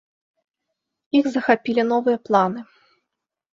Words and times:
Іх 1.19 1.29
захапілі 1.35 1.81
новыя 1.93 2.17
планы. 2.27 2.67